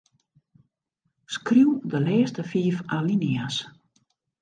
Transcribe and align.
Skriuw 1.35 1.73
de 1.91 1.99
lêste 2.05 2.41
fiif 2.51 2.77
alinea's. 2.97 3.55